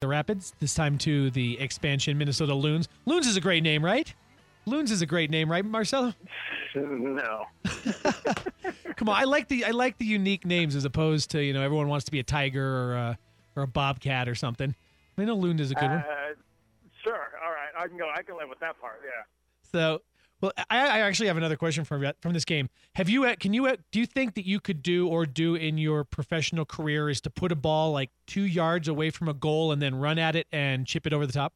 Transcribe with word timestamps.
The 0.00 0.08
Rapids, 0.08 0.52
this 0.60 0.74
time 0.74 0.98
to 0.98 1.30
the 1.30 1.58
expansion 1.58 2.18
Minnesota 2.18 2.52
Loons. 2.52 2.86
Loons 3.06 3.26
is 3.26 3.38
a 3.38 3.40
great 3.40 3.62
name, 3.62 3.82
right? 3.82 4.12
Loons 4.66 4.90
is 4.90 5.00
a 5.00 5.06
great 5.06 5.30
name, 5.30 5.50
right, 5.50 5.64
Marcelo? 5.64 6.12
No. 6.74 7.46
Come 8.96 9.08
on, 9.08 9.16
I 9.16 9.24
like 9.24 9.48
the 9.48 9.64
I 9.64 9.70
like 9.70 9.96
the 9.96 10.04
unique 10.04 10.44
names 10.44 10.76
as 10.76 10.84
opposed 10.84 11.30
to 11.30 11.42
you 11.42 11.54
know 11.54 11.62
everyone 11.62 11.88
wants 11.88 12.04
to 12.04 12.10
be 12.10 12.18
a 12.20 12.22
tiger 12.22 12.62
or 12.62 12.94
a, 12.94 13.18
or 13.56 13.62
a 13.62 13.66
bobcat 13.66 14.28
or 14.28 14.34
something. 14.34 14.74
I 15.16 15.24
know 15.24 15.36
Loon 15.36 15.58
is 15.58 15.70
a 15.70 15.74
good 15.74 15.84
uh, 15.84 15.88
one. 15.88 16.04
Sure. 17.02 17.28
All 17.42 17.50
right. 17.50 17.70
I 17.78 17.88
can 17.88 17.96
go. 17.96 18.10
I 18.14 18.20
can 18.20 18.36
live 18.36 18.50
with 18.50 18.60
that 18.60 18.78
part. 18.78 19.00
Yeah. 19.02 19.22
So, 19.72 20.02
well, 20.40 20.52
I, 20.70 20.78
I 20.78 21.00
actually 21.00 21.28
have 21.28 21.36
another 21.36 21.56
question 21.56 21.84
from 21.84 22.04
from 22.20 22.32
this 22.34 22.44
game. 22.44 22.68
Have 22.94 23.08
you 23.08 23.24
can 23.40 23.52
you 23.54 23.74
do 23.90 23.98
you 24.00 24.06
think 24.06 24.34
that 24.34 24.46
you 24.46 24.60
could 24.60 24.82
do 24.82 25.08
or 25.08 25.24
do 25.26 25.54
in 25.54 25.78
your 25.78 26.04
professional 26.04 26.64
career 26.64 27.08
is 27.08 27.20
to 27.22 27.30
put 27.30 27.52
a 27.52 27.56
ball 27.56 27.92
like 27.92 28.10
two 28.26 28.42
yards 28.42 28.86
away 28.88 29.10
from 29.10 29.28
a 29.28 29.34
goal 29.34 29.72
and 29.72 29.80
then 29.80 29.94
run 29.94 30.18
at 30.18 30.36
it 30.36 30.46
and 30.52 30.86
chip 30.86 31.06
it 31.06 31.12
over 31.12 31.26
the 31.26 31.32
top? 31.32 31.54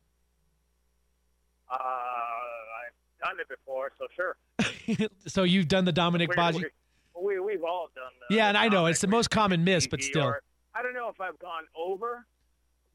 Uh, 1.71 1.75
I've 1.75 3.29
done 3.29 3.37
it 3.41 3.49
before, 3.49 3.93
so 3.99 4.07
sure. 4.17 5.09
so 5.27 5.43
you've 5.45 5.69
done 5.69 5.85
the 5.85 5.93
Dominic 5.93 6.31
Badji. 6.31 6.65
We, 7.21 7.39
we 7.39 7.53
have 7.53 7.65
all 7.65 7.89
done. 7.95 8.05
The, 8.29 8.37
yeah, 8.37 8.49
and 8.49 8.57
I 8.57 8.69
know 8.69 8.87
it's 8.87 9.01
the 9.03 9.07
most 9.07 9.31
common 9.31 9.63
miss, 9.63 9.87
but 9.87 10.03
still. 10.03 10.25
or- 10.25 10.43
I 10.75 10.83
don't 10.83 10.95
know 10.95 11.09
if 11.09 11.21
I've 11.21 11.39
gone 11.39 11.65
over, 11.77 12.25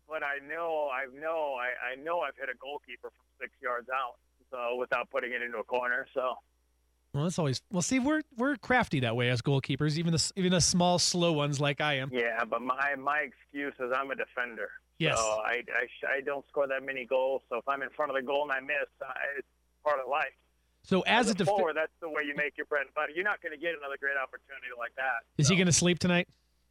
but 0.09 0.23
I 0.23 0.39
know 0.47 0.89
I 0.91 1.05
know 1.19 1.55
I, 1.59 1.91
I 1.93 2.03
know 2.03 2.21
I've 2.21 2.35
hit 2.37 2.49
a 2.49 2.57
goalkeeper 2.57 3.09
from 3.09 3.25
six 3.39 3.51
yards 3.61 3.87
out. 3.89 4.15
So 4.51 4.75
without 4.77 5.09
putting 5.09 5.33
it 5.33 5.41
into 5.41 5.57
a 5.57 5.63
corner. 5.63 6.07
So 6.13 6.35
Well, 7.13 7.23
that's 7.23 7.39
always 7.39 7.61
well. 7.71 7.81
See, 7.81 7.99
we're 7.99 8.21
we're 8.37 8.55
crafty 8.57 8.99
that 9.01 9.15
way 9.15 9.29
as 9.29 9.41
goalkeepers, 9.41 9.97
even 9.97 10.13
the 10.13 10.31
even 10.35 10.51
the 10.51 10.61
small, 10.61 10.99
slow 10.99 11.33
ones 11.33 11.59
like 11.59 11.81
I 11.81 11.95
am. 11.95 12.09
yeah, 12.13 12.43
but 12.45 12.61
my 12.61 12.95
my 12.97 13.19
excuse 13.19 13.73
is 13.79 13.91
I'm 13.95 14.11
a 14.11 14.15
defender. 14.15 14.69
Yes. 14.97 15.17
So 15.17 15.23
I 15.23 15.63
I, 15.73 16.17
I 16.17 16.21
don't 16.21 16.45
score 16.47 16.67
that 16.67 16.83
many 16.83 17.05
goals. 17.05 17.41
So 17.49 17.57
if 17.57 17.67
I'm 17.67 17.81
in 17.81 17.89
front 17.89 18.11
of 18.11 18.15
the 18.15 18.23
goal 18.23 18.43
and 18.43 18.51
I 18.51 18.59
miss, 18.61 18.87
I, 19.01 19.13
it's 19.37 19.47
part 19.83 19.99
of 19.99 20.09
life. 20.09 20.33
So 20.83 21.01
as, 21.01 21.25
As, 21.25 21.31
a 21.31 21.35
defender, 21.35 21.57
forward, 21.57 21.75
that's 21.75 21.91
the 21.99 22.09
way 22.09 22.21
you 22.27 22.35
make 22.35 22.57
your 22.57 22.67
bread 22.67 22.83
and 22.85 22.93
butter. 22.93 23.11
You're 23.13 23.23
not 23.23 23.41
going 23.41 23.53
to 23.53 23.57
get 23.57 23.73
another 23.75 23.97
great 23.99 24.17
opportunity 24.21 24.67
like 24.77 24.93
that. 24.97 25.25
is 25.37 25.49
he 25.49 25.55
going 25.55 25.65
to 25.65 25.73
sleep 25.73 25.97
tonight? 25.97 26.27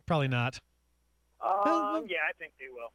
Probably 0.06 0.28
not. 0.28 0.60
Um, 1.44 2.06
yeah, 2.08 2.18
I 2.28 2.32
think 2.38 2.52
they 2.60 2.66
will. 2.72 2.92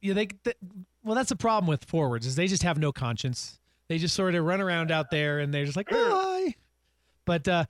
Yeah, 0.00 0.14
they, 0.14 0.26
th 0.26 0.56
well, 1.04 1.14
that's 1.14 1.28
the 1.28 1.36
problem 1.36 1.68
with 1.68 1.84
forwards 1.84 2.26
is 2.26 2.34
they 2.34 2.48
just 2.48 2.62
have 2.62 2.78
no 2.78 2.92
conscience. 2.92 3.60
They 3.88 3.98
just 3.98 4.14
sort 4.14 4.34
of 4.34 4.44
run 4.44 4.60
around 4.60 4.90
out 4.90 5.10
there 5.10 5.38
and 5.38 5.52
they're 5.52 5.64
just 5.64 5.76
like, 5.76 5.88
hi. 5.90 6.54
But 7.24 7.48
uh, 7.48 7.64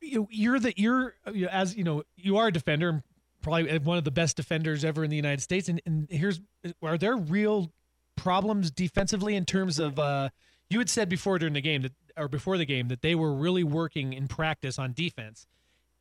you, 0.00 0.28
you're 0.30 0.58
the 0.58 0.74
you're 0.76 1.14
you 1.32 1.48
as 1.48 1.76
you 1.76 1.84
know 1.84 2.02
you 2.16 2.36
are 2.36 2.48
a 2.48 2.52
defender, 2.52 2.88
and 2.88 3.02
probably 3.42 3.78
one 3.78 3.98
of 3.98 4.04
the 4.04 4.10
best 4.10 4.36
defenders 4.36 4.84
ever 4.84 5.04
in 5.04 5.10
the 5.10 5.16
United 5.16 5.40
States. 5.40 5.68
And, 5.68 5.80
and 5.86 6.08
here's 6.10 6.40
are 6.82 6.98
there 6.98 7.16
real 7.16 7.72
problems 8.16 8.70
defensively 8.70 9.34
in 9.34 9.44
terms 9.44 9.78
of 9.78 9.98
uh, 9.98 10.28
you 10.70 10.78
had 10.78 10.90
said 10.90 11.08
before 11.08 11.38
during 11.38 11.54
the 11.54 11.60
game 11.60 11.82
that 11.82 11.92
or 12.16 12.28
before 12.28 12.58
the 12.58 12.66
game 12.66 12.88
that 12.88 13.00
they 13.02 13.14
were 13.14 13.32
really 13.32 13.64
working 13.64 14.12
in 14.12 14.28
practice 14.28 14.78
on 14.78 14.92
defense. 14.92 15.46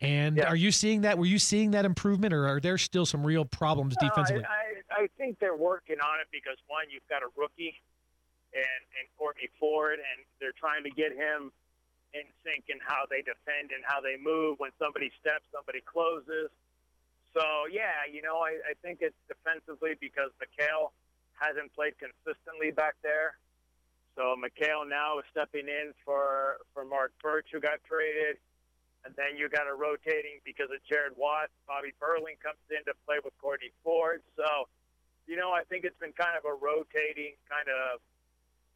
And 0.02 0.38
Yeah. 0.38 0.47
are 0.50 0.56
you 0.56 0.72
seeing 0.72 1.02
that? 1.02 1.18
Were 1.18 1.26
you 1.26 1.40
seeing 1.40 1.72
that 1.72 1.86
improvement, 1.86 2.34
or 2.34 2.47
are 2.47 2.59
there 2.59 2.78
still 2.78 3.06
some 3.06 3.26
real 3.26 3.46
problems 3.46 3.96
No, 4.02 4.09
defensively? 4.09 4.44
I, 4.44 5.00
I, 5.00 5.03
I 5.03 5.08
think 5.18 5.40
they're 5.40 5.56
working 5.56 5.97
on 6.00 6.20
it 6.20 6.28
because 6.31 6.58
one, 6.68 6.86
you've 6.90 7.08
got 7.08 7.22
a 7.22 7.28
rookie, 7.38 7.76
and 8.53 8.81
and 9.00 9.08
Kortne 9.41 9.50
Ford, 9.59 10.00
and 10.00 10.25
they're 10.40 10.53
trying 10.57 10.84
to 10.84 10.90
get 10.90 11.12
him 11.12 11.52
in 12.13 12.24
sync 12.44 12.66
in 12.68 12.78
how 12.85 13.06
they 13.09 13.22
defend 13.22 13.72
and 13.72 13.84
how 13.85 14.02
they 14.02 14.18
move. 14.22 14.59
When 14.59 14.72
somebody 14.79 15.12
steps, 15.19 15.46
somebody 15.53 15.81
closes. 15.81 16.52
So 17.34 17.41
yeah, 17.72 18.03
you 18.12 18.22
know, 18.22 18.38
I, 18.38 18.59
I 18.68 18.74
think 18.81 19.00
it's 19.02 19.18
defensively 19.28 19.96
because 20.00 20.31
McHale 20.38 20.91
hasn't 21.40 21.74
played 21.74 21.96
consistently 21.97 22.72
back 22.72 22.96
there. 23.02 23.40
So 24.16 24.35
McHale 24.35 24.84
now 24.88 25.19
is 25.19 25.25
stepping 25.31 25.68
in 25.68 25.94
for 26.03 26.59
for 26.73 26.84
Marc 26.84 27.13
Burch, 27.23 27.47
who 27.52 27.59
got 27.59 27.79
traded. 27.88 28.38
And 29.02 29.18
then 29.18 29.34
you 29.34 29.50
got 29.50 29.66
a 29.66 29.73
rotating 29.73 30.46
because 30.46 30.69
of 30.69 30.78
Jared 30.85 31.18
Watt. 31.18 31.50
Bobby 31.66 31.90
Burling 31.97 32.38
comes 32.38 32.62
in 32.69 32.85
to 32.85 32.94
play 33.09 33.18
with 33.18 33.34
Kortne 33.41 33.73
Ford. 33.81 34.22
So, 34.38 34.69
you 35.25 35.34
know, 35.34 35.50
I 35.50 35.66
think 35.66 35.90
it's 35.90 35.97
been 35.97 36.13
kind 36.13 36.38
of 36.38 36.46
a 36.46 36.53
rotating 36.53 37.34
kind 37.50 37.66
of 37.66 37.97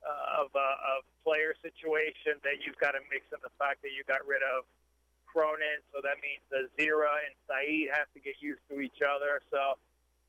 of 0.05 0.53
uh, 0.53 0.93
of 0.97 1.03
player 1.25 1.57
situation 1.59 2.38
that 2.45 2.61
you've 2.61 2.77
got 2.77 2.93
to 2.93 3.01
mix 3.09 3.25
in 3.33 3.41
the 3.41 3.53
fact 3.57 3.81
that 3.81 3.91
you 3.97 4.05
got 4.05 4.21
rid 4.29 4.45
of 4.45 4.63
Cronin, 5.25 5.81
so 5.91 5.99
that 6.05 6.21
means 6.21 6.45
Azira 6.53 7.25
and 7.25 7.33
Saeed 7.49 7.89
have 7.91 8.07
to 8.13 8.19
get 8.21 8.38
used 8.39 8.61
to 8.69 8.79
each 8.79 9.01
other. 9.03 9.41
So, 9.51 9.75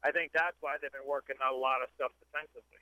I 0.02 0.10
think 0.10 0.32
that's 0.32 0.56
why 0.60 0.76
they've 0.80 0.92
been 0.92 1.06
working 1.06 1.36
on 1.44 1.54
a 1.54 1.56
lot 1.56 1.82
of 1.82 1.88
stuff 1.94 2.10
defensively. 2.18 2.80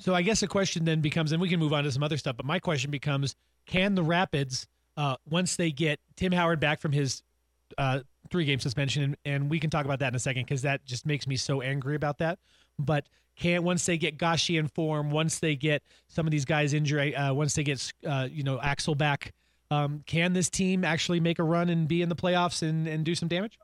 So 0.00 0.14
I 0.14 0.22
guess 0.22 0.40
the 0.40 0.46
question 0.46 0.84
then 0.84 1.02
becomes, 1.02 1.32
and 1.32 1.42
we 1.42 1.48
can 1.48 1.60
move 1.60 1.74
on 1.74 1.84
to 1.84 1.92
some 1.92 2.02
other 2.02 2.16
stuff, 2.16 2.36
but 2.36 2.46
my 2.46 2.58
question 2.58 2.90
becomes, 2.90 3.36
can 3.66 3.94
the 3.94 4.02
Rapids, 4.02 4.66
uh, 4.96 5.16
once 5.28 5.56
they 5.56 5.70
get 5.70 6.00
Tim 6.16 6.32
Howard 6.32 6.58
back 6.58 6.80
from 6.80 6.92
his 6.92 7.22
uh, 7.76 8.00
three 8.30 8.46
game 8.46 8.60
suspension, 8.60 9.02
and, 9.02 9.16
and 9.26 9.50
we 9.50 9.60
can 9.60 9.68
talk 9.68 9.84
about 9.84 9.98
that 9.98 10.08
in 10.08 10.14
a 10.14 10.20
second 10.20 10.44
because 10.44 10.62
that 10.62 10.84
just 10.86 11.04
makes 11.04 11.26
me 11.26 11.36
so 11.36 11.60
angry 11.60 11.96
about 11.96 12.18
that. 12.18 12.38
But 12.78 13.06
can 13.40 13.64
once 13.64 13.86
they 13.86 13.98
get 13.98 14.18
Gashi 14.18 14.58
in 14.58 14.68
form, 14.68 15.10
once 15.10 15.40
they 15.40 15.56
get 15.56 15.82
some 16.08 16.26
of 16.26 16.30
these 16.30 16.44
guys 16.44 16.72
injured, 16.74 17.14
uh, 17.14 17.32
once 17.34 17.54
they 17.54 17.64
get 17.64 17.92
uh, 18.06 18.28
you 18.30 18.44
know 18.44 18.60
Axel 18.60 18.94
back, 18.94 19.32
um, 19.70 20.02
can 20.06 20.32
this 20.32 20.50
team 20.50 20.84
actually 20.84 21.20
make 21.20 21.38
a 21.38 21.42
run 21.42 21.68
and 21.68 21.88
be 21.88 22.02
in 22.02 22.08
the 22.08 22.16
playoffs 22.16 22.62
and, 22.62 22.86
and 22.86 23.04
do 23.04 23.14
some 23.14 23.28
damage? 23.28 23.58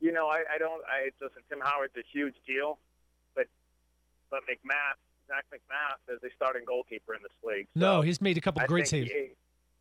You 0.00 0.12
know, 0.12 0.26
I, 0.26 0.42
I 0.54 0.58
don't. 0.58 0.82
I 0.88 1.10
listen. 1.20 1.42
Tim 1.48 1.60
Howard's 1.62 1.94
a 1.96 2.02
huge 2.10 2.34
deal, 2.46 2.78
but 3.36 3.46
but 4.30 4.40
MacMath, 4.48 4.96
Zac 5.28 5.44
MacMath, 5.52 6.14
is 6.14 6.22
a 6.24 6.32
starting 6.34 6.62
goalkeeper 6.66 7.14
in 7.14 7.20
this 7.22 7.36
league. 7.44 7.68
So 7.74 7.80
no, 7.80 8.00
he's 8.00 8.20
made 8.20 8.38
a 8.38 8.40
couple 8.40 8.66
great 8.66 8.88
saves. 8.88 9.10
he- 9.10 9.32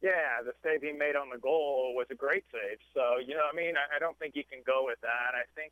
yeah, 0.02 0.40
the 0.46 0.54
save 0.64 0.81
he 0.81 0.94
made 0.94 1.18
on 1.18 1.28
the 1.30 1.38
goal 1.38 1.92
was 1.94 2.08
a 2.10 2.16
great 2.16 2.46
save. 2.52 2.80
So 2.94 3.20
you 3.26 3.36
know, 3.36 3.44
I 3.52 3.56
mean, 3.56 3.76
I, 3.76 3.96
I 3.96 4.00
don't 4.00 4.18
think 4.20 4.36
you 4.36 4.44
can 4.44 4.60
go 4.66 4.84
with 4.86 5.00
that. 5.02 5.36
I 5.36 5.44
think 5.56 5.72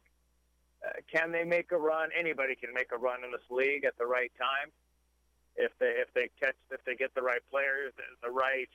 uh, 0.86 1.02
can 1.12 1.32
they 1.32 1.44
make 1.44 1.72
a 1.72 1.78
run? 1.78 2.10
Anybody 2.18 2.56
can 2.56 2.74
make 2.74 2.92
a 2.94 2.98
run 2.98 3.24
in 3.24 3.32
this 3.32 3.46
league 3.50 3.86
at 3.86 3.98
the 3.98 4.06
right 4.06 4.32
time 4.38 4.70
if 5.58 5.74
they 5.80 5.98
if 5.98 6.14
they 6.14 6.30
catch 6.40 6.56
if 6.70 6.84
they 6.86 6.96
get 6.96 7.14
the 7.16 7.22
right 7.22 7.42
players 7.50 7.94
the, 7.98 8.06
the 8.22 8.32
right 8.32 8.70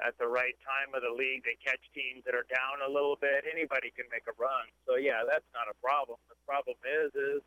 at 0.00 0.16
the 0.16 0.26
right 0.26 0.56
time 0.64 0.94
of 0.94 1.02
the 1.02 1.12
league. 1.12 1.44
They 1.44 1.58
catch 1.60 1.82
teams 1.92 2.24
that 2.24 2.32
are 2.32 2.46
down 2.48 2.80
a 2.86 2.90
little 2.90 3.18
bit. 3.18 3.44
Anybody 3.44 3.92
can 3.92 4.06
make 4.08 4.24
a 4.30 4.36
run. 4.38 4.70
So 4.86 4.96
yeah, 4.96 5.26
that's 5.26 5.46
not 5.52 5.68
a 5.68 5.76
problem. 5.82 6.16
The 6.30 6.38
problem 6.46 6.78
is 6.86 7.10
is 7.12 7.42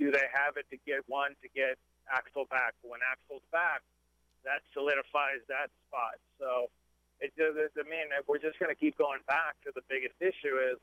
do 0.00 0.10
they 0.10 0.26
have 0.32 0.56
it 0.56 0.64
to 0.72 0.80
get 0.88 1.04
one 1.06 1.36
to 1.44 1.48
get 1.52 1.76
Axel 2.08 2.48
back? 2.48 2.72
When 2.80 3.04
Axel's 3.04 3.44
back, 3.52 3.84
that 4.48 4.64
solidifies 4.72 5.44
that 5.52 5.68
spot. 5.86 6.16
So 6.40 6.72
it 7.20 7.36
does. 7.36 7.54
I 7.76 7.84
mean, 7.84 8.08
if 8.16 8.24
we're 8.24 8.40
just 8.40 8.56
going 8.56 8.72
to 8.72 8.78
keep 8.78 8.96
going 8.96 9.20
back 9.28 9.60
to 9.68 9.70
the 9.76 9.84
biggest 9.92 10.16
issue 10.24 10.56
is 10.56 10.80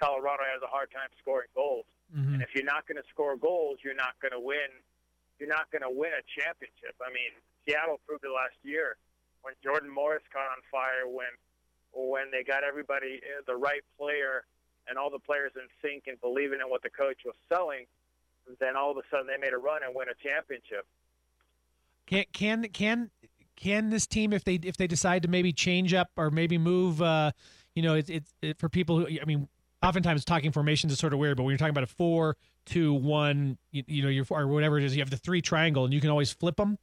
Colorado 0.00 0.42
has 0.52 0.62
a 0.62 0.66
hard 0.66 0.90
time 0.90 1.08
scoring 1.20 1.48
goals, 1.54 1.86
Mhm. 2.14 2.34
and 2.34 2.42
if 2.42 2.54
you're 2.54 2.64
not 2.64 2.86
going 2.86 3.00
to 3.00 3.08
score 3.08 3.36
goals, 3.36 3.78
you're 3.82 3.94
not 3.94 4.18
going 4.20 4.32
to 4.32 4.40
win. 4.40 4.70
You're 5.38 5.48
not 5.48 5.70
going 5.70 5.82
to 5.82 5.90
win 5.90 6.12
a 6.12 6.22
championship. 6.40 6.94
I 7.04 7.10
mean, 7.10 7.30
Seattle 7.66 7.98
proved 8.06 8.24
it 8.24 8.30
last 8.30 8.54
year 8.62 8.96
when 9.42 9.54
Jordan 9.62 9.90
Morris 9.90 10.22
caught 10.32 10.50
on 10.50 10.62
fire 10.70 11.06
when 11.08 11.30
when 11.94 12.30
they 12.30 12.42
got 12.42 12.64
everybody 12.64 13.20
uh, 13.22 13.42
the 13.46 13.54
right 13.56 13.82
player 13.98 14.44
and 14.88 14.96
all 14.96 15.10
the 15.10 15.18
players 15.18 15.52
in 15.56 15.68
sync 15.82 16.06
and 16.06 16.18
believing 16.20 16.60
in 16.60 16.68
what 16.70 16.82
the 16.82 16.90
coach 16.90 17.18
was 17.24 17.34
selling. 17.48 17.86
Then 18.58 18.76
all 18.76 18.90
of 18.90 18.96
a 18.96 19.02
sudden 19.10 19.26
they 19.26 19.36
made 19.36 19.52
a 19.52 19.58
run 19.58 19.82
and 19.84 19.94
win 19.94 20.08
a 20.08 20.14
championship. 20.14 20.86
Can 22.06 22.24
can 22.32 22.64
can 22.70 23.10
can 23.56 23.90
this 23.90 24.06
team 24.06 24.32
if 24.32 24.42
they 24.44 24.54
if 24.56 24.76
they 24.76 24.86
decide 24.86 25.22
to 25.22 25.28
maybe 25.28 25.52
change 25.52 25.94
up 25.94 26.10
or 26.16 26.30
maybe 26.30 26.58
move 26.58 27.00
uh 27.00 27.30
you 27.74 27.82
know 27.82 27.94
it's 27.94 28.10
it's 28.10 28.34
it, 28.42 28.58
for 28.58 28.68
people 28.68 28.98
who 28.98 29.06
I 29.20 29.24
mean 29.24 29.48
oftentimes 29.82 30.24
talking 30.24 30.52
formations 30.52 30.92
is 30.92 30.98
sort 30.98 31.12
of 31.12 31.18
weird 31.18 31.36
but 31.36 31.42
when 31.42 31.50
you're 31.52 31.58
talking 31.58 31.70
about 31.70 31.84
a 31.84 31.86
four 31.86 32.36
two 32.66 32.92
one 32.92 33.58
you, 33.70 33.82
you 33.86 34.02
know 34.02 34.08
you're 34.08 34.26
or 34.30 34.46
whatever 34.46 34.78
it 34.78 34.84
is 34.84 34.94
you 34.94 35.02
have 35.02 35.10
the 35.10 35.16
three 35.16 35.42
triangle 35.42 35.84
and 35.84 35.92
you 35.92 36.00
can 36.00 36.10
always 36.10 36.32
flip 36.32 36.56
them 36.56 36.78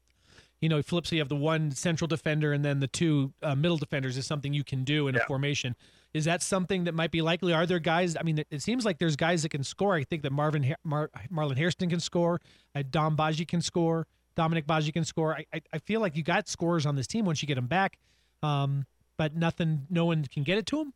you 0.61 0.69
know 0.69 0.81
flip 0.81 1.07
so 1.07 1.15
you 1.15 1.21
have 1.21 1.29
the 1.29 1.35
one 1.35 1.71
central 1.71 2.07
defender 2.07 2.51
and 2.53 2.65
then 2.65 2.79
the 2.79 2.87
two 2.87 3.33
uh, 3.43 3.55
middle 3.55 3.77
defenders 3.77 4.17
is 4.17 4.25
something 4.25 4.53
you 4.53 4.63
can 4.63 4.83
do 4.83 5.07
in 5.07 5.15
a 5.15 5.19
formation 5.25 5.75
Is 6.13 6.25
that 6.25 6.41
something 6.41 6.85
that 6.85 6.95
might 6.95 7.11
be 7.11 7.21
likely? 7.21 7.53
Are 7.53 7.65
there 7.67 7.79
guys? 7.79 8.17
I 8.19 8.23
mean, 8.23 8.43
it, 8.49 8.61
seems 8.61 8.83
like 8.83 8.97
there's 8.97 9.15
guys 9.15 9.43
that 9.43 9.49
can 9.49 9.63
score. 9.63 9.93
I 9.93 10.03
think 10.03 10.23
that 10.23 10.31
Marvin 10.31 10.75
Mar, 10.83 11.09
Marlon 11.31 11.55
Hairston 11.55 11.89
can 11.89 11.99
score. 11.99 12.41
Uh, 12.73 12.83
Dom 12.89 13.15
Badji 13.15 13.47
can 13.47 13.61
score. 13.61 14.07
Dominic 14.35 14.65
Badji 14.65 14.91
can 14.91 15.05
score. 15.05 15.35
I, 15.35 15.45
I, 15.53 15.61
I 15.73 15.77
feel 15.79 16.01
like 16.01 16.15
you 16.15 16.23
got 16.23 16.47
scores 16.47 16.85
on 16.85 16.95
this 16.95 17.05
team 17.05 17.25
once 17.25 17.41
you 17.43 17.47
get 17.47 17.55
them 17.55 17.67
back, 17.67 17.99
um, 18.41 18.85
but 19.17 19.35
nothing. 19.35 19.85
No 19.89 20.05
one 20.05 20.25
can 20.25 20.43
get 20.43 20.57
it 20.57 20.65
to 20.67 20.77
them. 20.77 20.93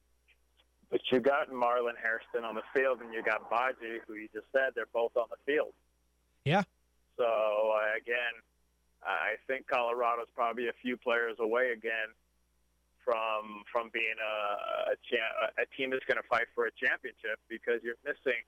But 0.93 1.01
you 1.09 1.19
got 1.19 1.49
Marlon 1.49 1.97
Hairston 1.97 2.45
on 2.45 2.53
the 2.53 2.61
field, 2.69 3.01
and 3.01 3.11
you 3.11 3.23
got 3.23 3.49
Badji, 3.49 4.05
who 4.05 4.13
you 4.13 4.29
just 4.31 4.45
said 4.53 4.77
they're 4.77 4.85
both 4.93 5.17
on 5.17 5.25
the 5.33 5.41
field. 5.41 5.73
Yeah. 6.45 6.61
So 7.17 7.25
uh, 7.25 7.97
again, 7.97 8.37
I 9.01 9.41
think 9.47 9.65
Colorado's 9.65 10.29
probably 10.35 10.67
a 10.67 10.77
few 10.83 10.95
players 10.95 11.37
away 11.39 11.71
again 11.71 12.13
from 13.03 13.65
from 13.73 13.89
being 13.91 14.13
a 14.21 14.93
a, 14.93 14.95
cha- 15.01 15.49
a 15.57 15.65
team 15.75 15.89
that's 15.89 16.05
going 16.05 16.21
to 16.21 16.29
fight 16.29 16.45
for 16.53 16.67
a 16.67 16.71
championship 16.77 17.41
because 17.49 17.81
you're 17.81 17.97
missing 18.05 18.45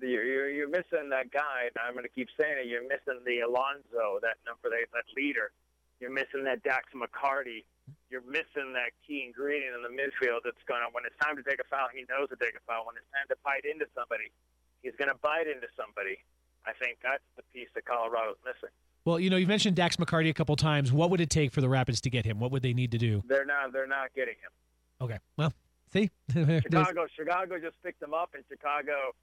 the 0.00 0.08
you're, 0.16 0.48
you're 0.48 0.72
missing 0.72 1.12
that 1.12 1.30
guy. 1.30 1.68
And 1.68 1.76
I'm 1.76 1.92
going 1.92 2.08
to 2.08 2.16
keep 2.16 2.28
saying 2.40 2.56
it. 2.56 2.72
You're 2.72 2.88
missing 2.88 3.20
the 3.28 3.40
Alonzo, 3.44 4.16
that 4.24 4.40
number 4.48 4.72
eight, 4.72 4.88
that 4.96 5.04
leader. 5.12 5.52
You're 6.00 6.08
missing 6.08 6.42
that 6.44 6.62
Dax 6.62 6.88
McCarty. 6.96 7.68
You're 8.10 8.26
missing 8.26 8.74
that 8.74 8.90
key 9.06 9.22
ingredient 9.22 9.70
in 9.78 9.82
the 9.86 9.94
midfield 9.94 10.42
that's 10.42 10.60
going 10.66 10.82
to, 10.82 10.90
when 10.90 11.06
it's 11.06 11.14
time 11.22 11.38
to 11.38 11.46
take 11.46 11.62
a 11.62 11.68
foul, 11.70 11.86
he 11.94 12.02
knows 12.10 12.28
to 12.34 12.36
take 12.36 12.58
a 12.58 12.62
foul. 12.66 12.82
When 12.84 12.98
it's 12.98 13.06
time 13.14 13.30
to 13.30 13.38
bite 13.46 13.62
into 13.62 13.86
somebody, 13.94 14.34
he's 14.82 14.98
going 14.98 15.14
to 15.14 15.18
bite 15.22 15.46
into 15.46 15.70
somebody. 15.78 16.18
I 16.66 16.74
think 16.74 16.98
that's 17.02 17.22
the 17.38 17.46
piece 17.54 17.70
that 17.78 17.86
Colorado's 17.86 18.36
missing. 18.44 18.74
Well, 19.04 19.18
you 19.18 19.30
know, 19.30 19.36
you've 19.38 19.48
mentioned 19.48 19.76
Dax 19.76 19.96
McCarty 19.96 20.28
a 20.28 20.34
couple 20.34 20.56
times. 20.56 20.92
What 20.92 21.10
would 21.10 21.20
it 21.20 21.30
take 21.30 21.52
for 21.52 21.60
the 21.62 21.68
Rapids 21.68 22.00
to 22.02 22.10
get 22.10 22.26
him? 22.26 22.38
What 22.38 22.50
would 22.50 22.62
they 22.62 22.74
need 22.74 22.92
to 22.92 22.98
do? 22.98 23.22
They're 23.26 23.46
not. 23.46 23.72
They're 23.72 23.86
not 23.86 24.12
getting 24.14 24.34
him. 24.34 24.52
Okay. 25.00 25.18
Well, 25.38 25.54
see, 25.92 26.10
Chicago. 26.32 27.06
Chicago 27.16 27.58
just 27.58 27.80
picked 27.82 28.02
him 28.02 28.12
up, 28.12 28.34
and 28.34 28.44
Chicago 28.50 29.14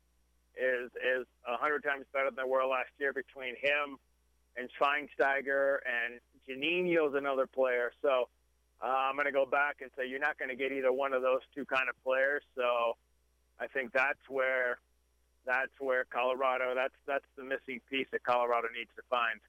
is 0.56 0.90
is 0.96 1.28
a 1.48 1.58
hundred 1.58 1.84
times 1.84 2.06
better 2.12 2.26
than 2.26 2.44
they 2.44 2.50
were 2.50 2.66
last 2.66 2.90
year. 2.98 3.14
Between 3.14 3.54
him 3.62 4.00
and 4.58 4.68
Schweinsteiger 4.82 5.78
and 5.86 6.20
Juninho's 6.50 7.14
another 7.14 7.46
player. 7.46 7.92
So 8.02 8.30
uh, 8.82 8.86
I'm 8.88 9.16
going 9.16 9.26
to 9.26 9.32
go 9.32 9.46
back 9.46 9.78
and 9.82 9.90
say 9.98 10.08
you're 10.08 10.20
not 10.20 10.38
going 10.38 10.50
to 10.50 10.56
get 10.56 10.72
either 10.72 10.92
one 10.92 11.14
of 11.14 11.22
those 11.22 11.42
two 11.56 11.66
kind 11.66 11.90
of 11.90 11.96
players. 12.04 12.44
So 12.56 12.96
I 13.60 13.68
think 13.68 13.92
that's 13.94 14.20
where 14.30 14.80
that's 15.46 15.72
where 15.80 16.06
Colorado. 16.06 16.74
That's 16.76 16.94
that's 17.06 17.26
the 17.38 17.44
missing 17.44 17.80
piece 17.90 18.08
that 18.12 18.24
Colorado 18.24 18.68
needs 18.78 18.92
to 18.96 19.02
find. 19.10 19.40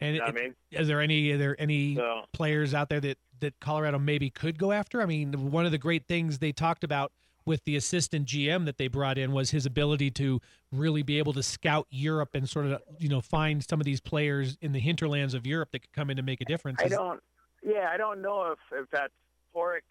And 0.00 0.14
You 0.16 0.20
know 0.20 0.26
it- 0.26 0.36
I 0.36 0.42
mean? 0.42 0.54
is 0.70 0.88
there 0.88 1.00
any 1.00 1.30
are 1.32 1.38
there 1.38 1.56
any 1.60 1.94
So 1.94 2.22
players 2.32 2.74
out 2.74 2.88
there 2.88 3.00
that 3.00 3.18
that 3.40 3.58
Colorado 3.60 3.98
maybe 3.98 4.30
could 4.30 4.58
go 4.58 4.72
after? 4.72 5.00
I 5.02 5.06
mean, 5.06 5.50
one 5.50 5.66
of 5.66 5.72
the 5.72 5.78
great 5.78 6.06
things 6.06 6.38
they 6.38 6.52
talked 6.52 6.84
about 6.84 7.12
with 7.44 7.64
the 7.64 7.74
assistant 7.74 8.26
GM 8.26 8.66
that 8.66 8.78
they 8.78 8.86
brought 8.86 9.18
in 9.18 9.32
was 9.32 9.50
his 9.50 9.66
ability 9.66 10.12
to 10.12 10.40
really 10.70 11.02
be 11.02 11.18
able 11.18 11.32
to 11.32 11.42
scout 11.42 11.86
Europe 11.90 12.30
and 12.34 12.48
sort 12.48 12.66
of 12.66 12.80
you 12.98 13.08
know 13.08 13.20
find 13.20 13.64
some 13.68 13.80
of 13.80 13.84
these 13.84 14.00
players 14.00 14.56
in 14.60 14.72
the 14.72 14.80
hinterlands 14.80 15.34
of 15.34 15.46
Europe 15.46 15.70
that 15.72 15.80
could 15.80 15.92
come 15.92 16.10
in 16.10 16.16
to 16.16 16.22
make 16.22 16.40
a 16.40 16.44
difference. 16.44 16.80
I 16.82 16.88
don't. 16.88 17.22
Yeah, 17.62 17.88
I 17.92 17.96
don't 17.96 18.20
know 18.20 18.52
if 18.52 18.58
if 18.72 18.90
that's 18.90 19.12
Pádraig. 19.54 19.82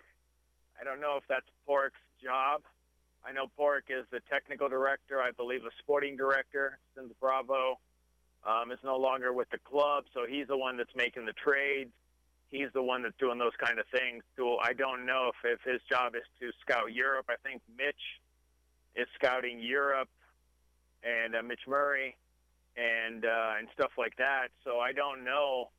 I 0.80 0.84
don't 0.84 1.00
know 1.00 1.18
if 1.18 1.24
that's 1.30 1.46
Pádraig's 1.68 1.94
job. 2.22 2.62
I 3.24 3.32
know 3.32 3.48
Pádraig 3.58 3.90
is 3.90 4.06
the 4.12 4.20
technical 4.30 4.68
director. 4.68 5.22
I 5.22 5.32
believe 5.32 5.64
a 5.64 5.72
sporting 5.80 6.18
director 6.18 6.80
since 6.96 7.14
Bravo 7.20 7.80
um, 8.46 8.72
is 8.72 8.80
no 8.84 8.98
longer 8.98 9.32
with 9.32 9.50
the 9.52 9.60
club, 9.60 10.06
so 10.14 10.26
he's 10.28 10.48
the 10.48 10.58
one 10.58 10.76
that's 10.76 10.96
making 10.96 11.26
the 11.26 11.34
trades. 11.34 11.92
He's 12.50 12.68
the 12.74 12.84
one 12.84 13.02
that's 13.04 13.16
doing 13.18 13.38
those 13.38 13.56
kind 13.64 13.80
of 13.80 13.86
things. 13.88 14.24
So 14.36 14.58
I 14.62 14.74
don't 14.74 15.06
know 15.06 15.32
if, 15.32 15.60
if 15.60 15.72
his 15.72 15.82
job 15.90 16.16
is 16.16 16.24
to 16.42 16.52
scout 16.60 16.92
Europe. 16.94 17.28
I 17.30 17.36
think 17.48 17.62
Mitch 17.78 18.20
is 18.96 19.08
scouting 19.16 19.60
Europe 19.62 20.10
and 21.04 21.36
uh, 21.36 21.44
Mitch 21.44 21.62
Murray 21.68 22.18
and 22.76 23.24
uh, 23.24 23.54
and 23.58 23.68
stuff 23.74 23.92
like 23.98 24.18
that. 24.18 24.48
So 24.66 24.80
I 24.80 24.92
don't 24.92 25.24
know 25.24 25.70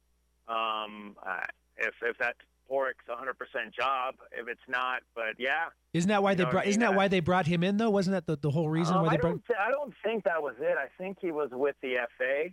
um, 0.49 1.17
uh, 1.25 1.45
if 1.79 1.95
if 2.03 2.17
that's 2.19 2.39
Pádraig's 2.71 3.05
100% 3.07 3.75
job. 3.79 4.15
If 4.33 4.49
it's 4.49 4.61
not, 4.69 5.03
but 5.15 5.35
yeah, 5.39 5.67
Isn't 5.93 6.09
that 6.09 6.23
why 6.23 6.31
You 6.31 6.37
they 6.39 6.45
I 6.45 6.51
brought? 6.51 6.67
Isn't 6.67 6.81
that 6.81 6.93
I- 6.93 6.97
why 6.97 7.09
they 7.09 7.21
brought 7.21 7.47
him 7.47 7.63
in 7.63 7.77
though? 7.77 7.91
Wasn't 7.91 8.15
that 8.15 8.27
the, 8.27 8.37
the 8.41 8.51
whole 8.51 8.69
reason 8.71 8.97
Um, 8.97 9.03
why 9.03 9.09
I 9.09 9.17
they 9.17 9.21
brought? 9.21 9.31
don't. 9.31 9.47
Th- 9.47 9.59
I 9.59 9.71
don't 9.71 9.93
think 10.03 10.25
that 10.25 10.43
was 10.43 10.55
it. 10.59 10.79
I 10.79 10.89
think 10.97 11.19
he 11.21 11.33
was 11.33 11.51
with 11.53 11.77
the 11.83 11.97
FA 12.17 12.49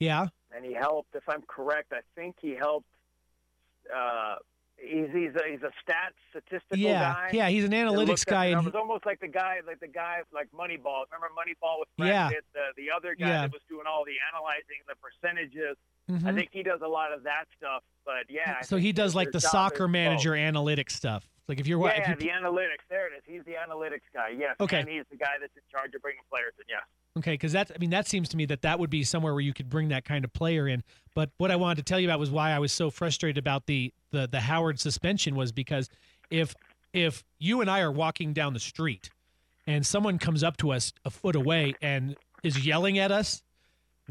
Yeah. 0.00 0.26
and 0.54 0.64
he 0.64 0.72
helped. 0.72 1.14
If 1.14 1.22
I'm 1.28 1.42
correct, 1.42 1.92
I 1.92 2.00
think 2.16 2.36
he 2.42 2.56
helped. 2.58 2.88
Uh, 3.94 4.36
he's 4.78 5.08
he's 5.12 5.30
a, 5.36 5.42
he's 5.50 5.62
a 5.62 5.70
stats 5.84 6.16
statistical 6.30 6.78
Yeah. 6.78 7.12
guy. 7.14 7.30
Yeah. 7.32 7.48
He's 7.48 7.64
an 7.64 7.72
analytics 7.72 8.24
guy, 8.26 8.46
and 8.46 8.54
numbers, 8.56 8.74
almost 8.74 9.06
like 9.06 9.20
the 9.20 9.28
guy, 9.28 9.58
like 9.66 9.78
the 9.80 9.86
guy, 9.88 10.22
like 10.32 10.48
Moneyball. 10.50 11.04
Remember 11.12 11.30
Moneyball 11.38 11.78
with 11.80 11.88
Brad 11.98 12.08
Yeah. 12.08 12.28
Pitt, 12.30 12.44
the 12.54 12.82
the 12.82 12.90
other 12.96 13.14
guy 13.14 13.26
Yeah. 13.28 13.40
that 13.42 13.52
was 13.52 13.62
doing 13.68 13.86
all 13.86 14.04
the 14.04 14.16
analyzing, 14.32 14.80
the 14.88 14.94
percentages. 14.96 15.76
He, 16.08 16.14
I 16.26 16.32
think 16.32 16.48
he 16.52 16.62
does 16.62 16.80
a 16.84 16.88
lot 16.88 17.12
of 17.12 17.22
that 17.24 17.44
stuff. 17.56 17.82
But 18.04 18.24
yeah, 18.28 18.56
I 18.60 18.64
so 18.64 18.76
he 18.76 18.92
does 18.92 19.14
like 19.14 19.32
the 19.32 19.40
soccer 19.40 19.86
manager 19.88 20.32
analytics 20.32 20.92
stuff. 20.92 21.28
Like 21.48 21.60
if 21.60 21.66
you're 21.66 21.84
Yeah, 21.86 22.00
if 22.00 22.08
you 22.08 22.28
the 22.28 22.28
analytics. 22.28 22.84
There 22.88 23.06
it 23.06 23.12
is. 23.16 23.22
He's 23.26 23.44
the 23.44 23.52
analytics 23.52 24.00
guy. 24.14 24.30
Yes. 24.36 24.56
Okay. 24.60 24.80
And 24.80 24.88
he's 24.88 25.04
the 25.10 25.16
guy 25.16 25.32
that's 25.40 25.54
in 25.56 25.62
charge 25.70 25.94
of 25.94 26.02
bringing 26.02 26.22
players 26.30 26.52
in. 26.58 26.64
Yes. 26.68 26.82
Okay, 27.18 27.32
because 27.32 27.52
that's 27.52 27.70
I 27.70 27.78
mean 27.78 27.90
that 27.90 28.08
seems 28.08 28.28
to 28.30 28.36
me 28.36 28.46
that 28.46 28.62
that 28.62 28.78
would 28.78 28.90
be 28.90 29.04
somewhere 29.04 29.34
where 29.34 29.42
you 29.42 29.52
could 29.52 29.68
bring 29.68 29.88
that 29.88 30.04
kind 30.04 30.24
of 30.24 30.32
player 30.32 30.66
in. 30.66 30.82
But 31.14 31.30
what 31.36 31.50
I 31.50 31.56
wanted 31.56 31.76
to 31.76 31.82
tell 31.82 32.00
you 32.00 32.08
about 32.08 32.18
was 32.18 32.30
why 32.30 32.52
I 32.52 32.58
was 32.58 32.72
so 32.72 32.90
frustrated 32.90 33.38
about 33.38 33.66
the 33.66 33.92
the 34.10 34.26
the 34.26 34.40
Howard 34.40 34.80
suspension 34.80 35.34
was 35.34 35.52
because 35.52 35.88
if 36.30 36.54
if 36.92 37.24
you 37.38 37.60
and 37.60 37.70
I 37.70 37.80
are 37.80 37.92
walking 37.92 38.32
down 38.32 38.54
the 38.54 38.60
street 38.60 39.10
and 39.66 39.84
someone 39.86 40.18
comes 40.18 40.42
up 40.42 40.56
to 40.58 40.72
us 40.72 40.92
a 41.04 41.10
foot 41.10 41.36
away 41.36 41.74
and 41.82 42.16
is 42.42 42.64
yelling 42.64 42.98
at 42.98 43.12
us, 43.12 43.42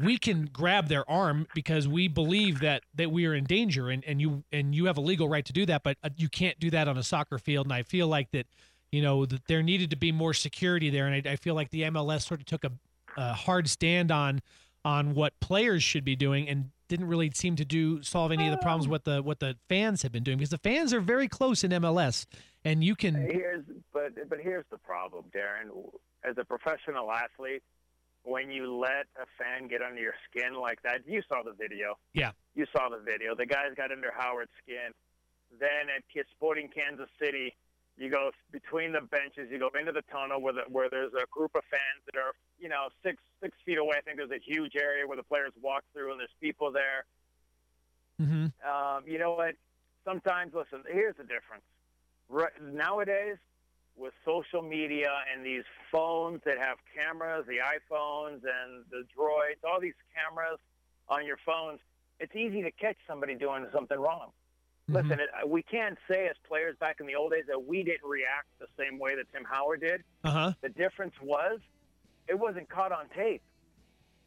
we 0.02 0.18
can 0.18 0.46
grab 0.52 0.88
their 0.88 1.08
arm 1.10 1.46
because 1.54 1.86
we 1.86 2.08
believe 2.08 2.60
that 2.60 2.82
that 2.94 3.10
we 3.10 3.26
are 3.26 3.34
in 3.34 3.44
danger 3.44 3.90
and, 3.90 4.04
and 4.04 4.20
you 4.20 4.44
and 4.52 4.74
you 4.74 4.86
have 4.86 4.98
a 4.98 5.00
legal 5.00 5.28
right 5.28 5.44
to 5.44 5.52
do 5.52 5.66
that, 5.66 5.82
but 5.82 5.96
uh, 6.02 6.10
you 6.16 6.28
can't 6.28 6.58
do 6.58 6.70
that 6.70 6.88
on 6.88 6.96
a 6.98 7.02
soccer 7.02 7.38
field. 7.38 7.66
And 7.66 7.72
I 7.72 7.82
feel 7.82 8.08
like 8.08 8.30
that 8.32 8.46
you 8.90 9.02
know 9.02 9.26
that 9.26 9.46
there 9.46 9.62
needed 9.62 9.90
to 9.90 9.96
be 9.96 10.12
more 10.12 10.34
security 10.34 10.90
there, 10.90 11.06
and 11.06 11.26
I, 11.26 11.32
I 11.32 11.36
feel 11.36 11.54
like 11.54 11.70
the 11.70 11.82
MLS 11.82 12.26
sort 12.26 12.40
of 12.40 12.46
took 12.46 12.64
a 12.64 12.72
a 13.16 13.32
hard 13.32 13.68
stand 13.68 14.10
on 14.10 14.40
on 14.84 15.14
what 15.14 15.38
players 15.40 15.82
should 15.82 16.04
be 16.04 16.16
doing 16.16 16.48
and 16.48 16.70
didn't 16.88 17.06
really 17.06 17.30
seem 17.30 17.56
to 17.56 17.64
do 17.64 18.02
solve 18.02 18.32
any 18.32 18.46
of 18.46 18.52
the 18.52 18.58
problems 18.58 18.88
what 18.88 19.04
the 19.04 19.22
what 19.22 19.38
the 19.40 19.56
fans 19.68 20.02
have 20.02 20.12
been 20.12 20.22
doing 20.22 20.38
because 20.38 20.50
the 20.50 20.58
fans 20.58 20.92
are 20.92 21.00
very 21.00 21.28
close 21.28 21.64
in 21.64 21.70
MLS 21.70 22.26
and 22.64 22.84
you 22.84 22.94
can 22.94 23.14
Here's 23.14 23.64
but 23.92 24.12
but 24.28 24.38
here's 24.40 24.64
the 24.70 24.78
problem, 24.78 25.24
Darren. 25.34 25.68
As 26.24 26.36
a 26.38 26.44
professional 26.44 27.10
athlete, 27.10 27.62
when 28.24 28.50
you 28.50 28.72
let 28.74 29.06
a 29.20 29.26
fan 29.38 29.68
get 29.68 29.82
under 29.82 30.00
your 30.00 30.14
skin 30.30 30.54
like 30.54 30.80
that, 30.82 31.02
you 31.06 31.22
saw 31.28 31.42
the 31.42 31.52
video. 31.52 31.98
Yeah. 32.14 32.32
You 32.54 32.66
saw 32.74 32.88
the 32.88 32.98
video. 32.98 33.34
The 33.34 33.46
guys 33.46 33.74
got 33.76 33.90
under 33.90 34.12
Howard's 34.16 34.52
skin. 34.62 34.92
Then 35.58 35.90
at 35.90 36.02
Sporting 36.36 36.68
Kansas 36.68 37.08
City, 37.20 37.54
you 37.96 38.10
go 38.10 38.30
between 38.50 38.92
the 38.92 39.02
benches. 39.02 39.50
You 39.50 39.58
go 39.58 39.70
into 39.78 39.92
the 39.92 40.02
tunnel 40.10 40.40
where 40.40 40.52
the, 40.54 40.62
where 40.68 40.88
there's 40.88 41.12
a 41.12 41.26
group 41.30 41.52
of 41.54 41.62
fans 41.70 42.00
that 42.06 42.18
are 42.18 42.32
you 42.58 42.68
know 42.68 42.88
six 43.02 43.18
six 43.42 43.56
feet 43.66 43.76
away. 43.78 43.96
I 43.98 44.00
think 44.00 44.16
there's 44.16 44.30
a 44.30 44.40
huge 44.42 44.76
area 44.76 45.06
where 45.06 45.16
the 45.16 45.22
players 45.22 45.52
walk 45.60 45.84
through, 45.92 46.12
and 46.12 46.20
there's 46.20 46.34
people 46.40 46.72
there. 46.72 47.04
Mhm. 48.20 48.52
Um, 48.64 49.04
you 49.06 49.18
know 49.18 49.32
what? 49.34 49.56
Sometimes, 50.04 50.54
listen. 50.54 50.82
Here's 50.90 51.16
the 51.16 51.24
difference. 51.24 51.64
Right, 52.28 52.52
nowadays, 52.62 53.36
with 53.96 54.12
social 54.24 54.62
media 54.62 55.10
and 55.32 55.44
these 55.44 55.64
phones 55.90 56.40
that 56.44 56.58
have 56.58 56.78
cameras, 56.94 57.44
the 57.46 57.58
iPhones 57.58 58.40
and 58.42 58.84
the 58.90 59.04
droids, 59.16 59.62
all 59.64 59.80
these 59.80 59.94
cameras 60.14 60.58
on 61.08 61.26
your 61.26 61.36
phones, 61.44 61.78
it's 62.18 62.34
easy 62.34 62.62
to 62.62 62.70
catch 62.70 62.96
somebody 63.06 63.34
doing 63.34 63.66
something 63.72 63.98
wrong. 63.98 64.30
Mhm. 64.88 64.94
Listen, 64.94 65.20
it, 65.20 65.48
we 65.48 65.62
can't 65.62 65.98
say 66.10 66.26
as 66.26 66.36
players 66.48 66.76
back 66.78 67.00
in 67.00 67.06
the 67.06 67.14
old 67.14 67.32
days 67.32 67.44
that 67.48 67.64
we 67.64 67.82
didn't 67.82 68.08
react 68.08 68.48
the 68.58 68.66
same 68.78 68.98
way 68.98 69.14
that 69.14 69.30
Tim 69.32 69.44
Howard 69.44 69.80
did. 69.80 70.02
uh-huh 70.24 70.52
The 70.60 70.70
difference 70.70 71.14
was 71.22 71.60
it 72.28 72.38
wasn't 72.38 72.68
caught 72.68 72.92
on 72.92 73.08
tape 73.16 73.42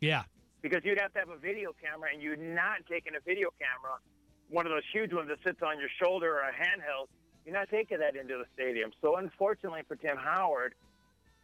yeah 0.01 0.23
because 0.61 0.83
you'd 0.83 0.99
have 0.99 1.13
to 1.13 1.19
have 1.19 1.29
a 1.29 1.37
video 1.37 1.73
camera 1.81 2.09
and 2.13 2.21
you're 2.21 2.35
not 2.35 2.85
taking 2.89 3.15
a 3.15 3.19
video 3.19 3.49
camera, 3.59 3.97
one 4.49 4.65
of 4.65 4.71
those 4.71 4.83
huge 4.91 5.13
ones 5.13 5.27
that 5.29 5.37
sits 5.43 5.61
on 5.61 5.79
your 5.79 5.89
shoulder 6.01 6.35
or 6.35 6.41
a 6.41 6.53
handheld. 6.53 7.07
You're 7.45 7.53
not 7.55 7.69
taking 7.69 7.99
that 7.99 8.15
into 8.15 8.37
the 8.37 8.45
stadium. 8.53 8.91
So 9.01 9.17
unfortunately 9.17 9.81
for 9.87 9.95
Tim 9.95 10.17
Howard, 10.17 10.73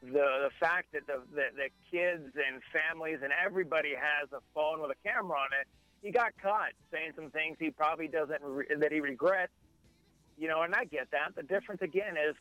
the 0.01 0.09
the 0.09 0.49
fact 0.59 0.93
that 0.93 1.05
the, 1.05 1.21
the 1.33 1.45
the 1.55 1.69
kids 1.91 2.33
and 2.35 2.61
families 2.73 3.19
and 3.23 3.31
everybody 3.31 3.93
has 3.95 4.29
a 4.33 4.41
phone 4.53 4.81
with 4.81 4.91
a 4.91 5.07
camera 5.07 5.37
on 5.37 5.49
it, 5.61 5.67
he 6.01 6.11
got 6.11 6.31
caught 6.41 6.71
saying 6.91 7.11
some 7.15 7.29
things 7.29 7.57
he 7.59 7.69
probably 7.69 8.07
doesn't 8.07 8.41
re- 8.43 8.65
that 8.79 8.91
he 8.91 8.99
regrets. 8.99 9.51
You 10.39 10.47
know, 10.47 10.63
and 10.63 10.73
I 10.73 10.85
get 10.85 11.11
that. 11.11 11.35
The 11.35 11.43
difference 11.43 11.83
again 11.83 12.17
is 12.17 12.35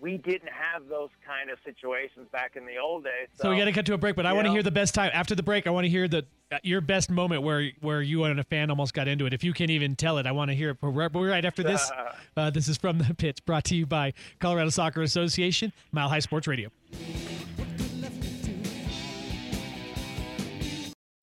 we 0.00 0.18
didn't 0.18 0.50
have 0.50 0.88
those 0.88 1.10
kind 1.24 1.50
of 1.50 1.58
situations 1.64 2.26
back 2.32 2.56
in 2.56 2.66
the 2.66 2.78
old 2.78 3.04
days. 3.04 3.28
so 3.34 3.50
we 3.50 3.56
got 3.56 3.66
to 3.66 3.72
cut 3.72 3.86
to 3.86 3.94
a 3.94 3.98
break 3.98 4.16
but 4.16 4.26
I 4.26 4.32
want 4.32 4.46
to 4.46 4.50
hear 4.50 4.62
the 4.62 4.72
best 4.72 4.92
time 4.92 5.12
after 5.14 5.36
the 5.36 5.42
break 5.44 5.68
I 5.68 5.70
want 5.70 5.84
to 5.84 5.88
hear 5.88 6.08
the 6.08 6.26
your 6.62 6.80
best 6.80 7.10
moment 7.10 7.42
where 7.42 7.70
where 7.80 8.02
you 8.02 8.24
and 8.24 8.38
a 8.38 8.44
fan 8.44 8.70
almost 8.70 8.94
got 8.94 9.08
into 9.08 9.26
it. 9.26 9.32
If 9.32 9.44
you 9.44 9.52
can 9.52 9.70
even 9.70 9.96
tell 9.96 10.18
it, 10.18 10.26
I 10.26 10.32
want 10.32 10.50
to 10.50 10.54
hear 10.54 10.70
it. 10.70 10.78
But 10.80 10.88
right, 10.88 11.12
right 11.14 11.44
after 11.44 11.62
this, 11.62 11.90
uh, 12.36 12.50
this 12.50 12.68
is 12.68 12.76
from 12.76 12.98
the 12.98 13.14
pitch, 13.14 13.44
brought 13.44 13.64
to 13.64 13.76
you 13.76 13.86
by 13.86 14.12
Colorado 14.40 14.70
Soccer 14.70 15.02
Association, 15.02 15.72
Mile 15.92 16.08
High 16.08 16.20
Sports 16.20 16.46
Radio. 16.46 16.70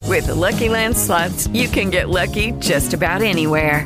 With 0.08 0.25
the 0.28 0.36
Lucky 0.36 0.68
Land 0.68 0.98
slots, 0.98 1.48
you 1.48 1.70
can 1.70 1.90
get 1.90 2.10
lucky 2.10 2.51
just 2.60 2.94
about 2.94 3.22
anywhere. 3.22 3.86